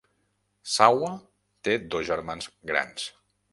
Sawa 0.75 1.11
té 1.69 1.77
dos 1.97 2.09
germans 2.11 2.51
grans. 2.73 3.09